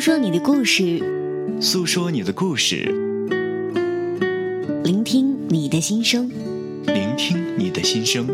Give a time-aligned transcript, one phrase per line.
[0.00, 0.98] 说你的故事，
[1.60, 2.90] 诉说你的故事，
[4.82, 6.26] 聆听你的心声，
[6.86, 8.26] 聆听你的心声。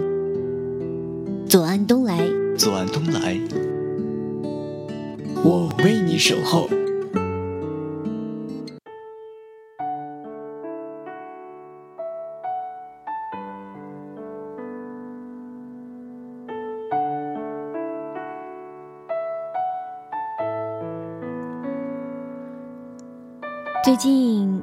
[1.48, 2.24] 左岸东来，
[2.56, 3.40] 左岸东来，
[5.42, 6.70] 我为你守候。
[23.96, 24.62] 最近，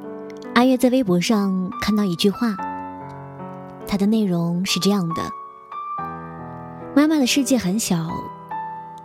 [0.54, 2.54] 阿月在微博上看到一句话，
[3.84, 5.22] 它的内容是这样的：
[6.94, 7.96] 妈妈的世界很小，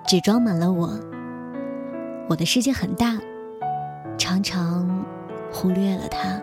[0.08, 0.88] 只装满了我；
[2.30, 3.18] 我的世界很大，
[4.20, 5.04] 常常
[5.52, 6.40] 忽略了她。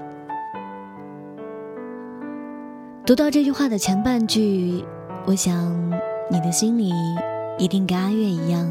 [3.06, 4.84] 读到这句话的前半句，
[5.26, 5.88] 我想
[6.28, 6.90] 你的心里
[7.56, 8.68] 一定跟阿月一样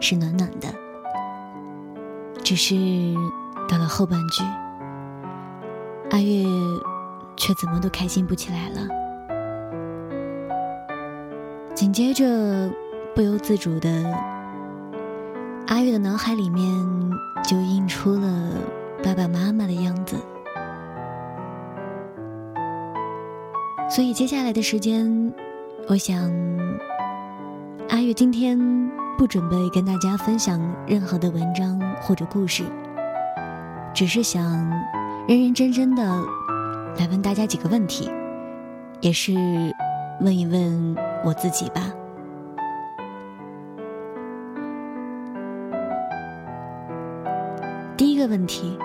[0.00, 0.68] 是暖暖的，
[2.44, 2.76] 只是。
[3.68, 4.42] 到了后半句，
[6.10, 6.44] 阿月
[7.36, 8.88] 却怎么都开心不起来了。
[11.74, 12.70] 紧接着，
[13.14, 13.88] 不由自主的，
[15.68, 16.66] 阿月的脑海里面
[17.44, 18.50] 就映出了
[19.02, 20.16] 爸爸妈妈的样子。
[23.88, 25.32] 所以接下来的时间，
[25.88, 26.30] 我想，
[27.88, 28.58] 阿月今天
[29.16, 32.62] 不准备跟大家分享任何的文章或者故事。
[33.92, 34.42] 只是想
[35.28, 36.02] 认认真真的
[36.98, 38.10] 来问大家几个问题，
[39.00, 39.34] 也是
[40.20, 41.82] 问一问我自己吧。
[47.96, 48.78] 第一个问题，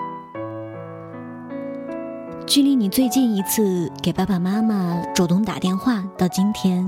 [2.46, 6.84] 距离你最近一次给爸爸妈妈主动打电话到今天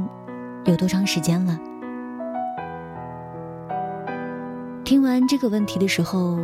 [0.67, 1.59] 有多长时间了？
[4.85, 6.39] 听完这个问题的时候，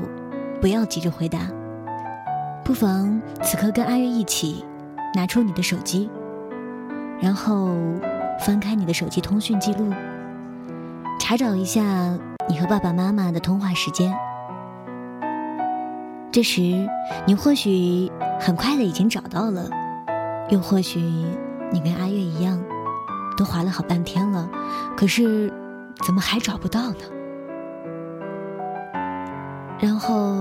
[0.60, 1.40] 不要急着回答。
[2.64, 4.64] 不妨此刻跟阿月一起，
[5.14, 6.08] 拿出你的手机，
[7.20, 7.76] 然后
[8.40, 9.92] 翻开你的手机通讯记录，
[11.20, 11.82] 查找一下
[12.48, 14.16] 你和爸爸妈妈的通话时间。
[16.32, 16.88] 这时，
[17.26, 19.68] 你或许很快的已经找到了，
[20.48, 20.98] 又或许
[21.70, 22.58] 你跟阿月一样，
[23.36, 24.48] 都划了好半天了，
[24.96, 25.52] 可是
[26.02, 26.96] 怎么还找不到呢？
[29.78, 30.40] 然后，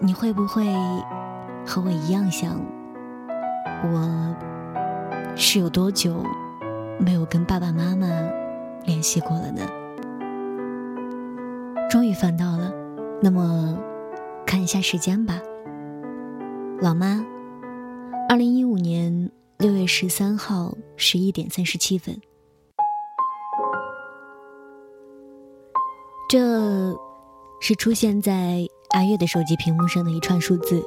[0.00, 0.66] 你会不会？
[1.64, 2.60] 和我一样想，
[3.84, 4.36] 我
[5.36, 6.22] 是有多久
[6.98, 8.06] 没有跟爸爸妈妈
[8.84, 9.62] 联系过了呢？
[11.88, 12.72] 终于翻到了，
[13.22, 13.78] 那么
[14.44, 15.40] 看一下时间吧。
[16.80, 17.24] 老妈，
[18.28, 22.20] 二零一五年六月十三号十一点三十七分，
[26.28, 26.92] 这
[27.60, 30.82] 是出现在阿月的手机屏幕上的一串数字。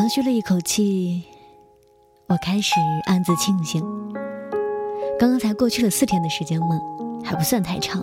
[0.00, 1.22] 长吁了一口气，
[2.26, 2.74] 我开始
[3.04, 3.82] 暗自庆幸。
[5.18, 6.80] 刚刚才过去了四天的时间嘛，
[7.22, 8.00] 还不算太长。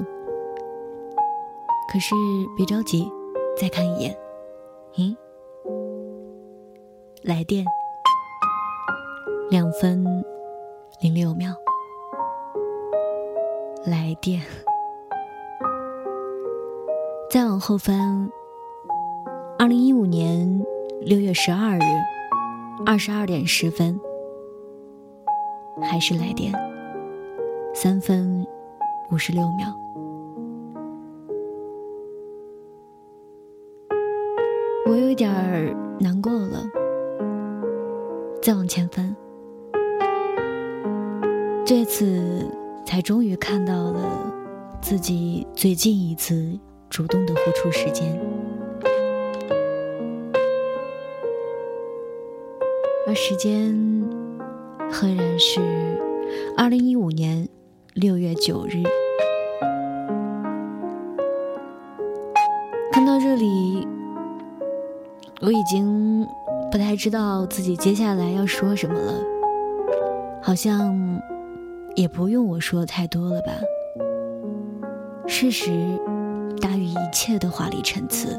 [1.92, 2.14] 可是
[2.56, 3.12] 别着急，
[3.60, 4.16] 再看一眼。
[4.94, 5.18] 咦，
[7.24, 7.66] 来电，
[9.50, 10.06] 两分
[11.02, 11.52] 零六秒。
[13.88, 14.40] 来电，
[17.32, 18.30] 再往后翻，
[19.58, 20.64] 二零一五年。
[21.02, 21.82] 六月十二日，
[22.86, 24.00] 二十二点十分，
[25.82, 26.52] 还是来电，
[27.74, 28.46] 三分
[29.12, 29.68] 五十六秒。
[34.86, 36.66] 我有点儿难过了。
[38.42, 39.16] 再往前翻，
[41.66, 42.46] 这次
[42.86, 44.34] 才终于看到了
[44.82, 46.58] 自己最近一次
[46.90, 48.37] 主动的付出时间。
[53.08, 53.74] 而时间
[54.92, 55.62] 赫然是
[56.58, 57.48] 二零一五年
[57.94, 58.84] 六月九日。
[62.92, 63.88] 看到这里，
[65.40, 66.28] 我已经
[66.70, 69.14] 不太知道自己接下来要说什么了，
[70.42, 70.94] 好像
[71.96, 73.54] 也不用我说太多了吧。
[75.28, 75.72] 事实
[76.60, 78.38] 大于一切的华丽陈词，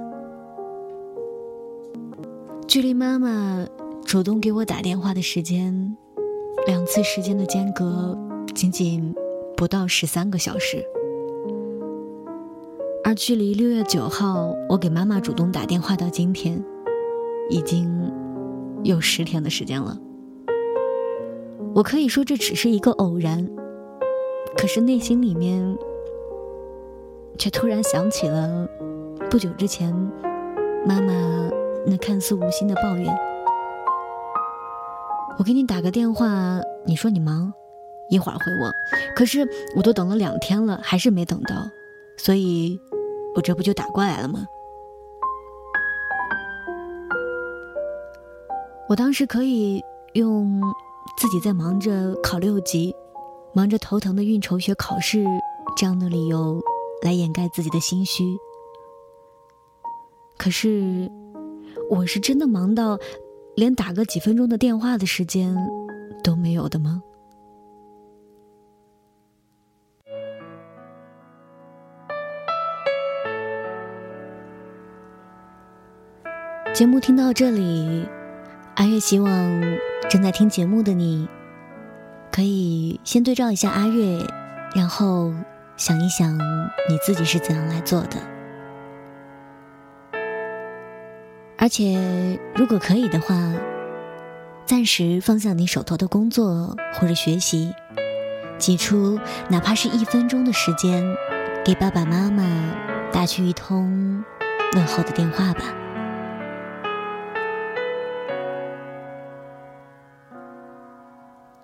[2.67, 3.67] 距离妈妈。
[4.09, 5.95] 主动给我打电话的时间，
[6.67, 8.17] 两次时间的间隔
[8.55, 9.15] 仅仅
[9.55, 10.83] 不到十三个小时，
[13.05, 16.65] 而距离六月九号我给妈妈主动打电话到今天，
[17.51, 18.11] 已经
[18.83, 19.99] 有十天的时间了。
[21.75, 23.47] 我可以说这只是一个偶然，
[24.57, 25.77] 可是内心里面
[27.37, 28.67] 却突然想起了
[29.29, 29.95] 不久之前，
[30.87, 31.13] 妈妈
[31.85, 33.07] 那看似无心的抱怨
[35.39, 37.53] ：“我给你打个电话，你说你忙，
[38.11, 38.73] 一会儿回我。
[39.15, 41.55] 可是我都等了两天了，还是没等到，
[42.17, 42.77] 所以，
[43.37, 44.45] 我这不就打过来了吗？”
[48.91, 49.81] 我当时可以
[50.15, 50.61] 用
[51.17, 52.93] 自己在忙着考六级，
[53.53, 55.25] 忙着头疼的运筹学考试
[55.77, 56.61] 这样的理由
[57.05, 58.25] 来掩盖自己的心虚。
[60.37, 61.09] 可是，
[61.89, 62.99] 我是真的忙到
[63.59, 65.53] 连打个几分钟的电话的时间
[66.23, 67.03] 都没有的吗？
[76.73, 78.09] 节目听到这里。
[78.77, 79.33] 阿月希望
[80.09, 81.29] 正在听节目的你，
[82.31, 84.25] 可以先对照一下阿月，
[84.77, 85.35] 然后
[85.77, 88.38] 想一想你自己是怎样来做的。
[91.61, 93.35] 而且，如果可以的话，
[94.65, 97.75] 暂时放下你手头的工作或者学习，
[98.59, 99.19] 挤出
[99.49, 101.05] 哪怕是一分钟的时间，
[101.65, 102.45] 给爸爸妈妈
[103.13, 104.25] 打去一通
[104.75, 105.75] 问候的电话吧。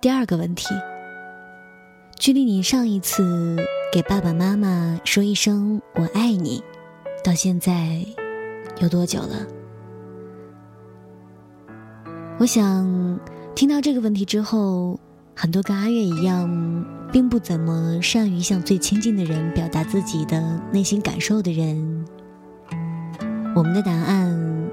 [0.01, 0.67] 第二个问题，
[2.19, 3.55] 距离你上一次
[3.93, 6.61] 给爸爸妈妈说一声“我爱你”，
[7.23, 8.05] 到现在
[8.79, 9.54] 有多久了？
[12.37, 13.19] 我想
[13.55, 14.99] 听到这个问题之后，
[15.33, 22.05] 很多跟阿月一样，并不怎么善于向最亲近的人表达自己的内心感受的人，
[23.55, 24.69] 我们的答案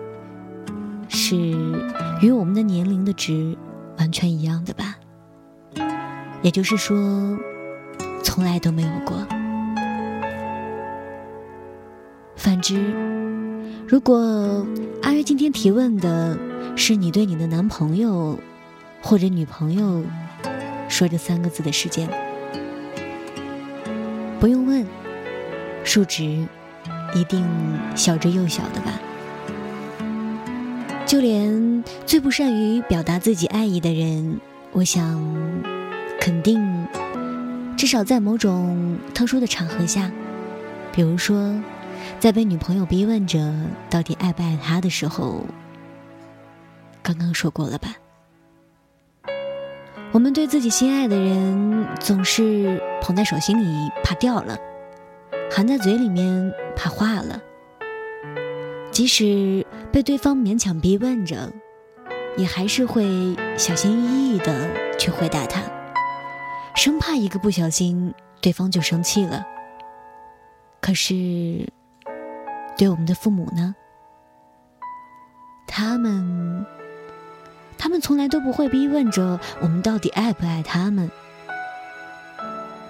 [1.09, 1.37] 是
[2.21, 3.57] 与我们的年龄的值
[3.97, 4.97] 完全一样的吧。
[6.43, 7.39] 也就是说，
[8.25, 9.17] 从来都没有过。
[12.35, 12.93] 反之，
[13.87, 14.67] 如果
[15.03, 16.37] 阿月今天提问的
[16.77, 18.39] 是你对你的男朋友
[19.01, 20.05] 或者女朋友
[20.89, 22.09] 说这三个字的时间，
[24.41, 24.87] 不用问，
[25.85, 26.47] 数值
[27.15, 27.45] 一定
[27.95, 29.01] 小之又小的吧？
[31.07, 34.41] 就连最不善于表达自己爱意的人，
[34.73, 35.21] 我想。
[36.25, 36.87] 肯定，
[37.77, 40.09] 至少在某种特殊的场合下，
[40.93, 41.53] 比如说，
[42.21, 43.53] 在被女朋友逼问着
[43.91, 45.45] 到底爱不爱他的时候，
[47.03, 47.95] 刚刚说过了吧？
[50.13, 54.59] 我们对自己心爱的人，总是捧在手心里怕掉了，
[55.51, 57.41] 含在嘴里面怕化了。
[58.91, 61.51] 即使被对方勉强逼问着，
[62.37, 65.63] 也还是会小心翼翼的去回答他。
[66.75, 69.45] 生怕一个不小心，对方就生气了。
[70.81, 71.15] 可是，
[72.77, 73.75] 对我们的父母呢？
[75.67, 76.67] 他们，
[77.83, 81.11] 他们从来都不会逼问着我们到底爱不爱他们。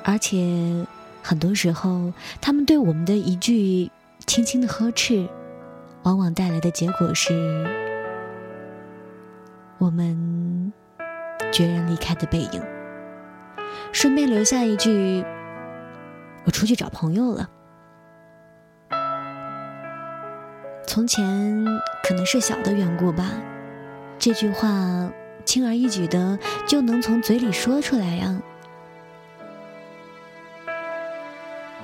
[0.04, 0.84] 而且，
[1.22, 2.12] 很多时候，
[2.42, 3.90] 他们对我们的一句
[4.26, 5.26] 轻轻的呵斥，
[6.02, 7.32] 往往带来的结果是，
[9.78, 10.70] 我们
[11.50, 12.62] 决然离开的背影。
[13.92, 15.24] 顺便留下一句
[16.44, 17.48] ：“我出去找朋友了。”
[20.86, 21.64] 从前
[22.02, 23.30] 可能是小的缘故吧，
[24.22, 25.12] 这句话
[25.44, 28.40] 轻而易举的就能从嘴里说出来呀。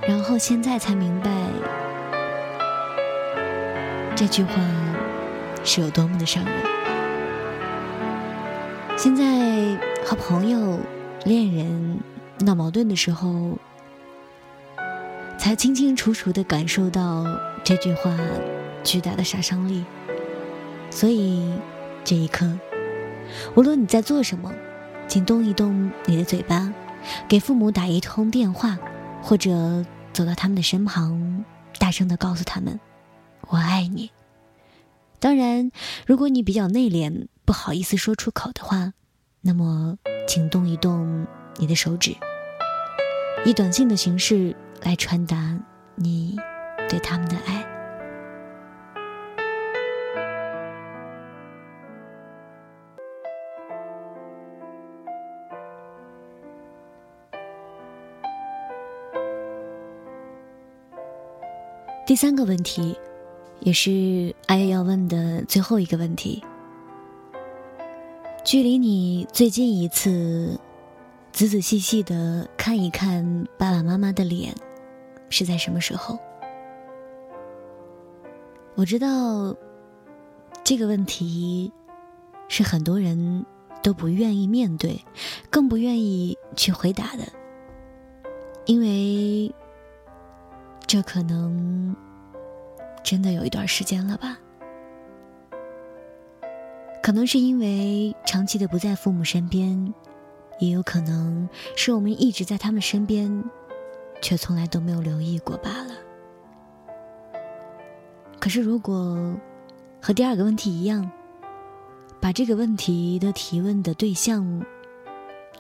[0.07, 1.33] 然后现在才明白，
[4.14, 4.52] 这句话
[5.64, 6.54] 是有多么的伤人。
[8.97, 9.76] 现在
[10.07, 10.78] 和朋友。
[11.25, 12.00] 恋人
[12.38, 13.59] 闹矛盾的时候，
[15.37, 17.26] 才清清楚楚的感受到
[17.64, 18.16] 这句话
[18.85, 19.85] 巨大的杀伤力。
[20.90, 21.52] 所以
[22.09, 22.59] 这一刻，
[23.55, 24.50] 无论你在做什么，
[25.07, 26.73] 请动一动你的嘴巴，
[27.29, 28.79] 给父母打一通电话，
[29.21, 29.85] 或者
[30.15, 31.45] 走到他们的身旁，
[31.79, 32.81] 大声的告诉他们
[33.49, 34.11] ：“我爱你。”
[35.21, 35.71] 当然，
[36.07, 38.95] 如果你比较内敛，不好意思说出口的话，
[39.43, 39.99] 那么。
[40.27, 41.27] 请动一动
[41.59, 42.15] 你的手指，
[43.45, 45.59] 以短信的形式来传达
[45.95, 46.38] 你
[46.88, 47.77] 对他们的爱。
[62.09, 62.97] 第三个问题，
[63.61, 66.43] 也是阿月要问的最后一个问题。
[68.43, 70.59] 距离你最近一次
[71.33, 74.55] 仔仔细细的看一看爸爸妈妈的脸，
[75.29, 76.19] 是在什么时候？
[78.75, 79.55] 我知道
[80.65, 81.71] 这个问题
[82.49, 83.45] 是很多人
[83.83, 84.99] 都不愿意面对，
[85.50, 87.25] 更不愿意去回答的，
[88.65, 89.55] 因为
[90.88, 91.95] 这可能
[93.04, 94.38] 真的有一段时间了吧。
[97.02, 99.95] 可能是因为长期的不在父母身边，
[100.59, 103.45] 也有可能是我们一直在他们身边，
[104.23, 105.92] 却从来都没有留意过罢了。
[108.40, 109.35] 可是，如果
[110.00, 111.11] 和第二个问题一样，
[112.18, 114.64] 把这个问题的提问的对象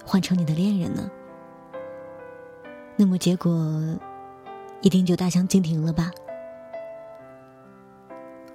[0.06, 1.10] 换成你的恋人呢？
[2.96, 3.52] 那么结果
[4.80, 6.10] 一定就大相径庭了吧？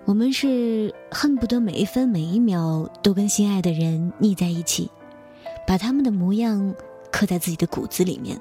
[0.06, 4.92] 我们是恨不得每一分每一秒都跟心爱的人腻在一起，
[5.66, 6.76] 把他们的模样
[7.10, 8.38] 刻在自己的骨子里面。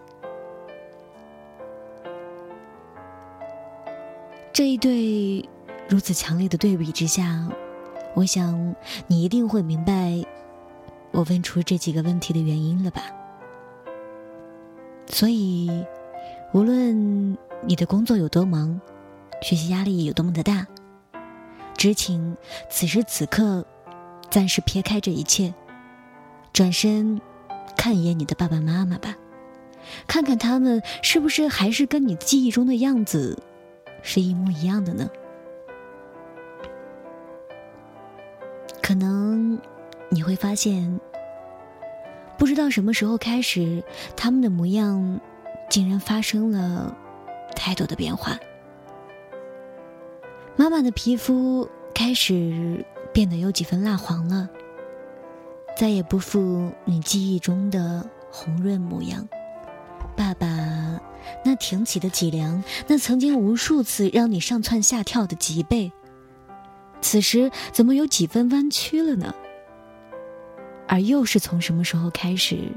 [4.53, 5.49] 这一对
[5.89, 7.49] 如此强烈的对比之下，
[8.15, 8.75] 我想
[9.07, 10.25] 你一定会明白
[11.13, 13.03] 我问出这几个问题的原因了吧？
[15.07, 15.71] 所以，
[16.53, 18.81] 无论你的工作有多忙，
[19.41, 20.67] 学习压力有多么的大。
[21.77, 22.37] 只请
[22.69, 23.65] 此时此刻，
[24.31, 25.55] 暂时撇开这一切，
[26.53, 27.21] 转身
[27.77, 29.17] 看一眼你的爸爸妈妈吧，
[30.07, 33.41] 看看他们是不是还是跟你记忆中的样子
[34.03, 35.09] 是一模一样的呢？
[38.83, 39.59] 可能
[40.11, 41.01] 你会发现，
[42.37, 43.83] 不知道什么时候开始，
[44.17, 45.21] 他们的模样
[45.71, 46.97] 竟然发生了
[47.63, 48.37] 太多的变化。
[50.57, 54.49] 妈妈的皮肤开始变得有几分蜡黄了，
[55.77, 59.29] 再也不复你记忆中的红润模样。
[60.17, 60.49] 爸爸
[61.45, 65.93] 那挺起的脊梁，那曾经无数次让你上蹿下跳的脊背，
[67.01, 69.33] 此时怎么有几分弯曲了呢？
[70.89, 72.73] 而又是从什么时候开始，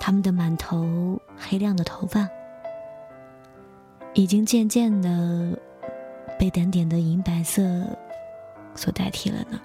[0.00, 2.28] 他们的满头黑亮的头发，
[4.18, 5.56] 已经渐渐的。
[6.38, 7.60] 被点点的银白色
[8.76, 9.60] 所代替了呢？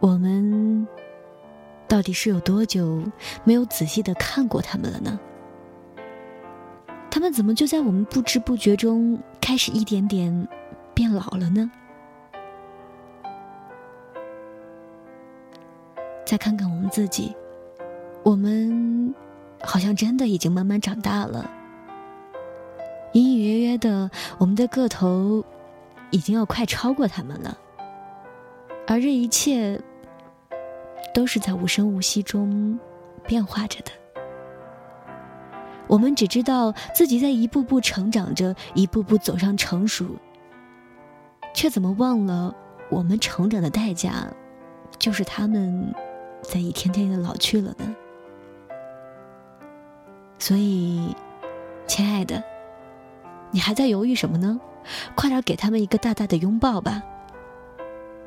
[0.00, 0.86] 我们
[1.88, 3.02] 到底是有多久
[3.42, 5.18] 没有仔细的看过他们了呢？
[7.10, 10.46] 他们怎么就在我们不知不觉中开始一点点
[10.92, 11.70] 变老了呢？
[16.26, 17.34] 再看看我们自己，
[18.22, 18.89] 我们
[19.62, 21.50] 好像真的已经慢慢长大了。
[23.12, 25.44] 隐隐约约的，我们的个头
[26.10, 27.58] 已经要快超过他们了，
[28.86, 29.80] 而这一切
[31.12, 32.78] 都是在无声无息中
[33.26, 33.90] 变化着的。
[35.88, 40.06] 我们只知道自己在一步步成长着，一步步走上成熟，
[41.52, 42.54] 却怎么忘了
[42.88, 44.28] 我们成长的代价，
[45.00, 45.92] 就是他们
[46.42, 47.89] 在一天天的老去了呢？
[50.50, 51.14] 所以，
[51.86, 52.42] 亲爱的。
[53.52, 54.60] 你还在犹豫什么呢？
[55.14, 57.00] 快点给他们一个大大的拥抱吧。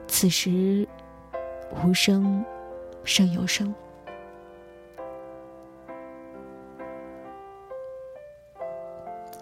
[0.08, 0.88] 此时，
[1.84, 2.46] 无声
[3.03, 3.75] 胜有声。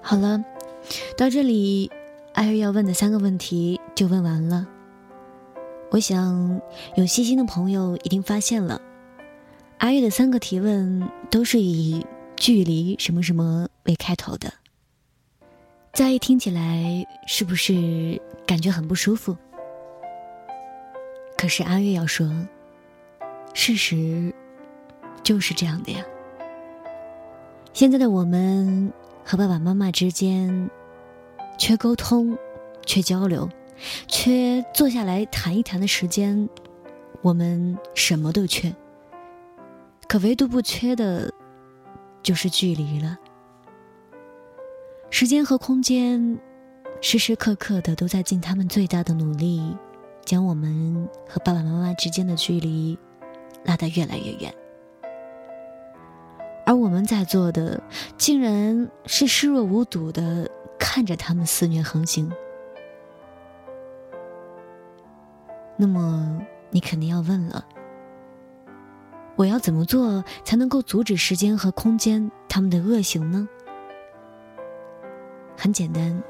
[0.01, 0.43] 好了，
[1.15, 1.91] 到这里，
[2.33, 4.67] 阿月要问的三个问题就问完了。
[5.91, 6.59] 我想，
[6.95, 8.81] 有细心的朋友一定发现了，
[9.77, 12.03] 阿月的三个提问都是以
[12.41, 14.51] “距离什么什么”为开头的。
[15.93, 19.37] 再一听起来，是不是感觉很不舒服？
[21.37, 22.27] 可是阿月要说，
[23.53, 24.33] 事实
[25.21, 26.03] 就是这样的呀。
[27.73, 28.91] 现在的我们
[29.23, 30.67] 和爸爸妈妈之间
[31.59, 32.35] 缺沟通，
[32.87, 33.47] 缺交流，
[34.07, 36.49] 缺坐下来谈一谈的时间，
[37.21, 38.75] 我们什么都缺。
[40.07, 41.31] 可唯独不缺的，
[42.23, 43.17] 就是距离了。
[45.09, 46.39] 时间和空间，
[47.01, 49.75] 时时刻刻的都在尽他们最大的努力，
[50.23, 52.97] 将我们和爸爸妈妈之间的距离
[53.65, 54.53] 拉得越来越远。
[56.65, 57.81] 而我们在做的，
[58.17, 60.49] 竟然是视若无睹的
[60.79, 62.31] 看着他们肆虐横行。
[65.75, 67.65] 那么，你肯定要问了：
[69.41, 73.49] 我要怎么做才能够阻止时间和空间他们的恶行呢？
[75.57, 76.21] 很简单，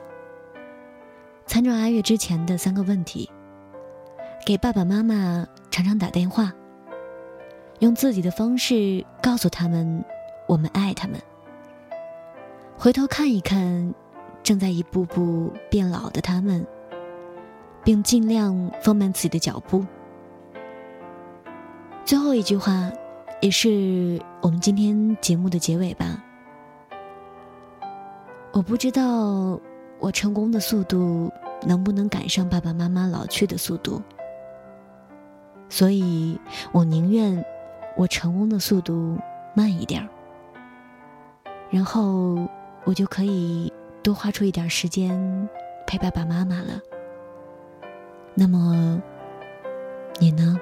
[1.46, 3.30] 参照阿月之前的三个问题，
[4.46, 6.54] 给爸爸妈妈常常打电话，
[7.80, 10.06] 用自己的方式告诉他们
[10.48, 11.20] 我们爱他们。
[12.78, 13.94] 回头看一看，
[14.42, 16.66] 正在一步步变老的他们，
[17.84, 19.86] 并尽量放慢自己的脚步。
[22.06, 22.90] 最后一句话，
[23.42, 26.24] 也是我们今天节目的结尾吧。
[28.54, 29.60] 我不知道
[30.00, 31.32] 我成功的速度
[31.66, 34.00] 能不能赶上爸爸妈妈老去的速度，
[35.70, 36.40] 所以
[36.72, 37.44] 我宁愿
[37.98, 39.18] 我成功的速度
[39.56, 40.08] 慢一点儿，
[41.72, 42.48] 然后
[42.84, 45.50] 我就可以多花出一点时间
[45.88, 46.80] 陪爸爸妈妈了。
[48.36, 49.02] 那么，
[50.20, 50.60] 你呢？